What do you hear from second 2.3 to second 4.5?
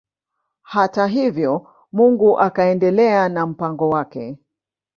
akaendelea na mpango wake.